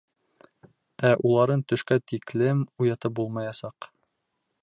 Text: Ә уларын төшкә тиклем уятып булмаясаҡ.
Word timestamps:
Ә 1.09 1.11
уларын 1.31 1.63
төшкә 1.73 1.99
тиклем 2.13 2.65
уятып 2.85 3.17
булмаясаҡ. 3.21 3.93